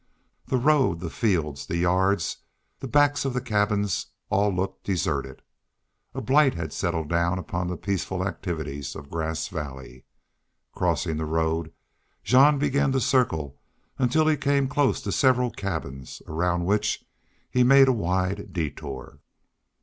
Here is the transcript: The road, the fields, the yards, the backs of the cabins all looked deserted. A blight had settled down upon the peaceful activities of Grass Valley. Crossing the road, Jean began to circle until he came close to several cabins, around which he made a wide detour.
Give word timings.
The 0.47 0.57
road, 0.57 0.99
the 0.99 1.11
fields, 1.11 1.67
the 1.67 1.77
yards, 1.77 2.37
the 2.79 2.87
backs 2.87 3.23
of 3.23 3.35
the 3.35 3.39
cabins 3.39 4.07
all 4.31 4.51
looked 4.51 4.83
deserted. 4.83 5.43
A 6.15 6.21
blight 6.21 6.55
had 6.55 6.73
settled 6.73 7.07
down 7.07 7.37
upon 7.37 7.67
the 7.67 7.77
peaceful 7.77 8.27
activities 8.27 8.95
of 8.95 9.11
Grass 9.11 9.47
Valley. 9.49 10.05
Crossing 10.73 11.17
the 11.17 11.25
road, 11.25 11.71
Jean 12.23 12.57
began 12.57 12.91
to 12.93 12.99
circle 12.99 13.59
until 13.99 14.25
he 14.27 14.37
came 14.37 14.67
close 14.67 15.01
to 15.01 15.11
several 15.11 15.51
cabins, 15.51 16.23
around 16.25 16.65
which 16.65 17.05
he 17.51 17.63
made 17.63 17.87
a 17.87 17.93
wide 17.93 18.51
detour. 18.51 19.19